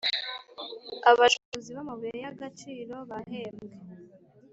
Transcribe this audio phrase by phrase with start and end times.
[1.09, 3.75] Abacukuzi b’amabuye y’agaciro bahembwe